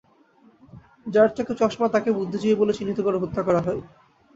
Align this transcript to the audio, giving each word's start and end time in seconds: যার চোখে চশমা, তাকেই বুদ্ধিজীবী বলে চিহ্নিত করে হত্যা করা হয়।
যার 1.05 1.29
চোখে 1.37 1.53
চশমা, 1.59 1.87
তাকেই 1.89 2.17
বুদ্ধিজীবী 2.17 2.55
বলে 2.59 2.73
চিহ্নিত 2.77 2.99
করে 3.01 3.17
হত্যা 3.17 3.41
করা 3.43 3.61
হয়। 3.61 3.81